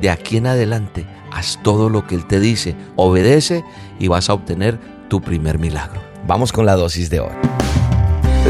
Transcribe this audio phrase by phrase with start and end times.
[0.00, 3.64] de aquí en adelante, haz todo lo que Él te dice, obedece
[3.98, 4.78] y vas a obtener
[5.08, 6.00] tu primer milagro.
[6.26, 7.32] Vamos con la dosis de hoy.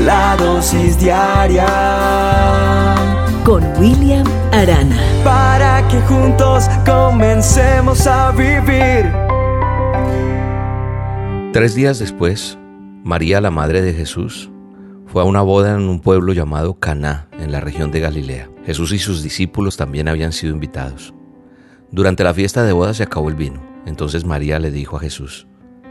[0.04, 1.66] La dosis diaria
[3.44, 4.96] con William Arana.
[5.24, 9.10] Para que juntos comencemos a vivir.
[11.52, 12.58] Tres días después,
[13.04, 14.50] María, la madre de Jesús,
[15.06, 18.50] fue a una boda en un pueblo llamado Caná, en la región de Galilea.
[18.66, 21.14] Jesús y sus discípulos también habían sido invitados.
[21.90, 23.62] Durante la fiesta de boda se acabó el vino.
[23.86, 25.46] Entonces María le dijo a Jesús,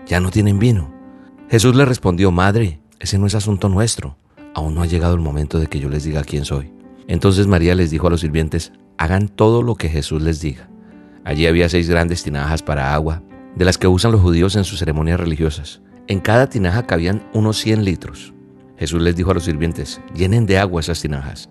[0.05, 0.94] ¿ya no tienen vino?
[1.50, 4.18] Jesús le respondió, Madre, ese no es asunto nuestro.
[4.54, 6.72] Aún no ha llegado el momento de que yo les diga quién soy.
[7.08, 10.70] Entonces María les dijo a los sirvientes, hagan todo lo que Jesús les diga.
[11.24, 13.24] Allí había seis grandes tinajas para agua,
[13.55, 15.82] de las que usan los judíos en sus ceremonias religiosas.
[16.08, 18.34] En cada tinaja cabían unos 100 litros.
[18.77, 21.50] Jesús les dijo a los sirvientes, llenen de agua esas tinajas.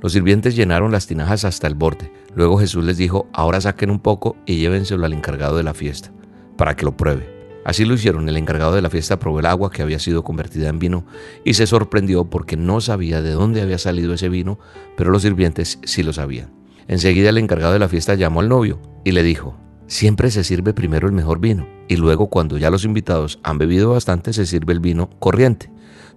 [0.00, 2.12] Los sirvientes llenaron las tinajas hasta el borde.
[2.34, 6.12] Luego Jesús les dijo, ahora saquen un poco y llévenselo al encargado de la fiesta,
[6.56, 7.32] para que lo pruebe.
[7.64, 10.68] Así lo hicieron, el encargado de la fiesta probó el agua que había sido convertida
[10.68, 11.06] en vino
[11.44, 14.58] y se sorprendió porque no sabía de dónde había salido ese vino,
[14.96, 16.52] pero los sirvientes sí lo sabían.
[16.88, 20.74] Enseguida el encargado de la fiesta llamó al novio y le dijo, siempre se sirve
[20.74, 24.74] primero el mejor vino y luego cuando ya los invitados han bebido bastante se sirve
[24.74, 25.70] el vino corriente.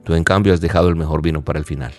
[0.04, 1.94] Tú en cambio has dejado el mejor vino para el final.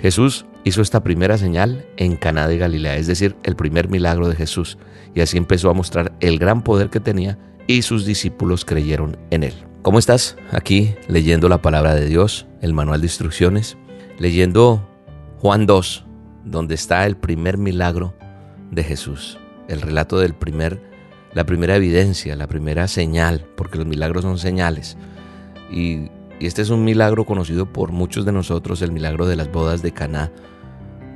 [0.00, 4.36] Jesús hizo esta primera señal en Caná de Galilea, es decir, el primer milagro de
[4.36, 4.78] Jesús,
[5.14, 9.44] y así empezó a mostrar el gran poder que tenía y sus discípulos creyeron en
[9.44, 9.54] él.
[9.82, 10.36] ¿Cómo estás?
[10.50, 13.76] Aquí leyendo la palabra de Dios, el manual de instrucciones,
[14.18, 14.88] leyendo
[15.38, 16.04] Juan 2,
[16.44, 18.14] donde está el primer milagro
[18.70, 20.92] de Jesús, el relato del primer
[21.34, 24.96] la primera evidencia, la primera señal, porque los milagros son señales.
[25.70, 29.50] Y, y este es un milagro conocido por muchos de nosotros, el milagro de las
[29.50, 30.30] bodas de Caná,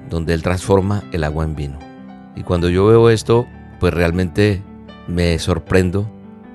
[0.09, 1.79] donde él transforma el agua en vino.
[2.35, 3.47] Y cuando yo veo esto,
[3.81, 4.63] pues realmente
[5.09, 6.11] me sorprendo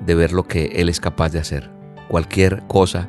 [0.05, 1.69] de ver lo que Él es capaz de hacer.
[2.07, 3.07] Cualquier cosa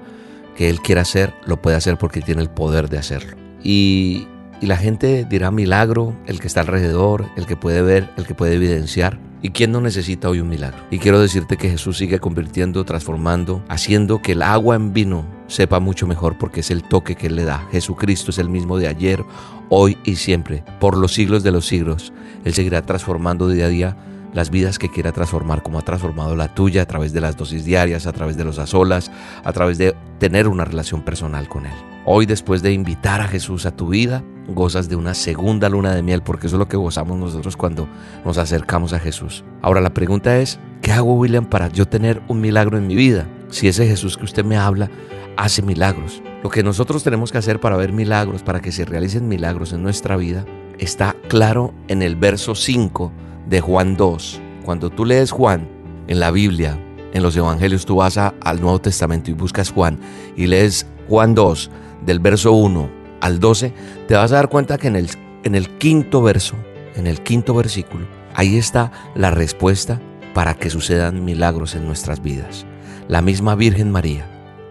[0.57, 3.37] que Él quiera hacer, lo puede hacer porque tiene el poder de hacerlo.
[3.63, 4.27] Y,
[4.61, 8.35] y la gente dirá milagro, el que está alrededor, el que puede ver, el que
[8.35, 9.19] puede evidenciar.
[9.45, 10.85] ¿Y quién no necesita hoy un milagro?
[10.93, 15.81] Y quiero decirte que Jesús sigue convirtiendo, transformando, haciendo que el agua en vino sepa
[15.81, 17.67] mucho mejor porque es el toque que Él le da.
[17.73, 19.25] Jesucristo es el mismo de ayer,
[19.69, 22.13] hoy y siempre, por los siglos de los siglos.
[22.45, 23.97] Él seguirá transformando día a día
[24.33, 27.65] las vidas que quiera transformar, como ha transformado la tuya a través de las dosis
[27.65, 29.11] diarias, a través de los azolas,
[29.43, 31.75] a través de tener una relación personal con Él.
[32.05, 36.03] Hoy, después de invitar a Jesús a tu vida, gozas de una segunda luna de
[36.03, 37.89] miel, porque eso es lo que gozamos nosotros cuando
[38.25, 39.45] nos acercamos a Jesús.
[39.61, 43.29] Ahora la pregunta es, ¿qué hago, William, para yo tener un milagro en mi vida?
[43.49, 44.91] Si ese Jesús que usted me habla
[45.37, 46.23] hace milagros.
[46.43, 49.83] Lo que nosotros tenemos que hacer para ver milagros, para que se realicen milagros en
[49.83, 50.45] nuestra vida,
[50.79, 53.13] está claro en el verso 5
[53.49, 54.41] de Juan 2.
[54.65, 55.69] Cuando tú lees Juan
[56.09, 56.79] en la Biblia,
[57.13, 59.99] en los Evangelios, tú vas al Nuevo Testamento y buscas Juan
[60.37, 61.71] y lees Juan 2
[62.05, 63.73] del verso 1 al 12,
[64.09, 65.09] te vas a dar cuenta que en el,
[65.45, 66.57] en el quinto verso,
[66.97, 70.01] en el quinto versículo, ahí está la respuesta
[70.35, 72.67] para que sucedan milagros en nuestras vidas.
[73.07, 74.27] La misma Virgen María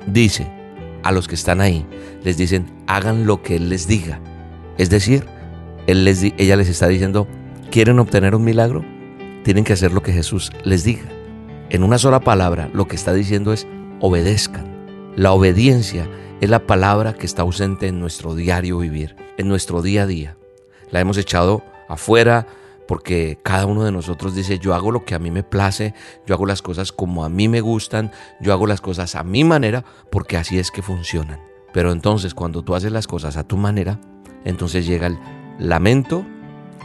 [0.05, 0.51] dice
[1.01, 1.85] a los que están ahí,
[2.25, 4.19] les dicen, hagan lo que Él les diga.
[4.77, 5.25] Es decir,
[5.87, 7.29] ella les está diciendo,
[7.71, 8.83] ¿quieren obtener un milagro?
[9.45, 11.07] Tienen que hacer lo que Jesús les diga.
[11.69, 13.65] En una sola palabra, lo que está diciendo es,
[14.01, 14.65] obedezcan.
[15.15, 16.05] La obediencia
[16.41, 20.37] es la palabra que está ausente en nuestro diario vivir, en nuestro día a día.
[20.89, 22.47] La hemos echado afuera
[22.87, 25.93] porque cada uno de nosotros dice, yo hago lo que a mí me place,
[26.25, 29.43] yo hago las cosas como a mí me gustan, yo hago las cosas a mi
[29.43, 31.39] manera, porque así es que funcionan.
[31.73, 34.01] Pero entonces cuando tú haces las cosas a tu manera,
[34.43, 35.19] entonces llega el
[35.59, 36.25] lamento,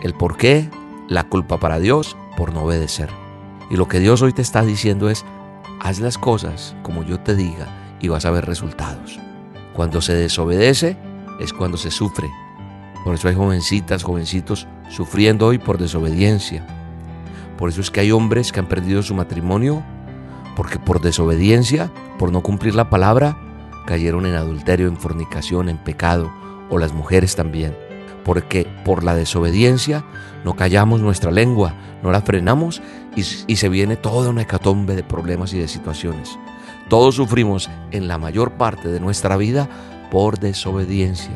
[0.03, 0.69] el por qué,
[1.09, 3.09] la culpa para Dios por no obedecer.
[3.71, 5.25] Y lo que Dios hoy te está diciendo es,
[5.81, 9.26] haz las cosas como yo te diga y vas a ver resultados.
[9.77, 10.97] Cuando se desobedece
[11.39, 12.31] es cuando se sufre.
[13.05, 16.67] Por eso hay jovencitas, jovencitos sufriendo hoy por desobediencia.
[17.59, 19.85] Por eso es que hay hombres que han perdido su matrimonio
[20.57, 23.37] porque por desobediencia, por no cumplir la palabra,
[23.87, 26.33] cayeron en adulterio, en fornicación, en pecado,
[26.71, 27.77] o las mujeres también.
[28.25, 30.05] Porque por la desobediencia
[30.45, 32.83] no callamos nuestra lengua, no la frenamos
[33.15, 36.39] y, se viene toda una hecatombe de problemas y de situaciones.
[36.89, 39.69] Todos sufrimos en la mayor parte de nuestra vida
[40.11, 41.35] por desobediencia.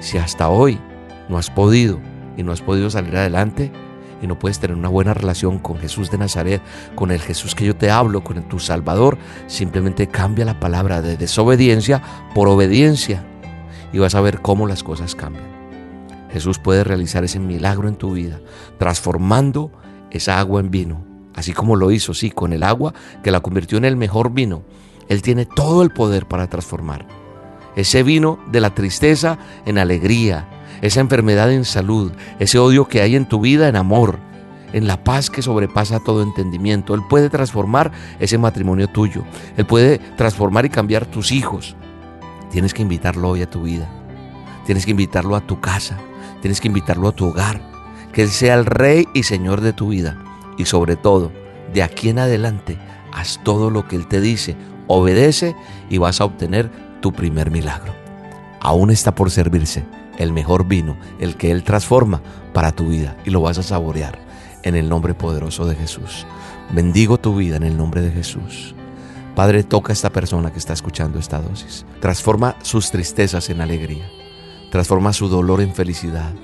[0.00, 0.78] Si hasta hoy
[1.28, 1.98] no has podido
[2.36, 3.72] y no has podido salir adelante
[4.22, 6.62] y no puedes tener una buena relación con Jesús de Nazaret,
[6.94, 9.18] con el Jesús que yo te hablo, con tu Salvador,
[9.48, 12.00] simplemente cambia la palabra de desobediencia
[12.32, 13.24] por obediencia
[13.92, 15.50] y vas a ver cómo las cosas cambian.
[16.32, 18.38] Jesús puede realizar ese milagro en tu vida,
[18.78, 19.72] transformando
[20.12, 23.78] esa agua en vino, así como lo hizo, sí, con el agua que la convirtió
[23.78, 24.62] en el mejor vino.
[25.08, 27.06] Él tiene todo el poder para transformar.
[27.76, 30.48] Ese vino de la tristeza en alegría,
[30.82, 34.18] esa enfermedad en salud, ese odio que hay en tu vida en amor,
[34.72, 36.94] en la paz que sobrepasa todo entendimiento.
[36.94, 39.24] Él puede transformar ese matrimonio tuyo.
[39.56, 41.76] Él puede transformar y cambiar tus hijos.
[42.50, 43.88] Tienes que invitarlo hoy a tu vida.
[44.66, 45.98] Tienes que invitarlo a tu casa.
[46.40, 47.60] Tienes que invitarlo a tu hogar.
[48.12, 50.16] Que Él sea el rey y señor de tu vida.
[50.60, 51.32] Y sobre todo,
[51.72, 52.76] de aquí en adelante,
[53.14, 54.56] haz todo lo que Él te dice.
[54.88, 55.56] Obedece
[55.88, 56.70] y vas a obtener
[57.00, 57.94] tu primer milagro.
[58.60, 59.86] Aún está por servirse
[60.18, 62.20] el mejor vino, el que Él transforma
[62.52, 64.18] para tu vida y lo vas a saborear
[64.62, 66.26] en el nombre poderoso de Jesús.
[66.70, 68.74] Bendigo tu vida en el nombre de Jesús.
[69.34, 71.86] Padre, toca a esta persona que está escuchando esta dosis.
[72.02, 74.04] Transforma sus tristezas en alegría.
[74.70, 76.34] Transforma su dolor en felicidad.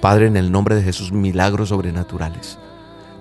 [0.00, 2.58] Padre, en el nombre de Jesús, milagros sobrenaturales.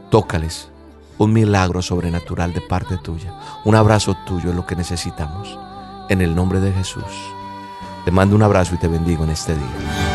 [0.10, 0.70] Tócales
[1.18, 3.34] un milagro sobrenatural de parte tuya.
[3.64, 5.58] Un abrazo tuyo es lo que necesitamos.
[6.10, 7.04] En el nombre de Jesús.
[8.04, 10.15] Te mando un abrazo y te bendigo en este día.